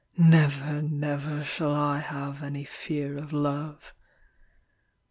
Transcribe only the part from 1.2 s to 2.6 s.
shall I have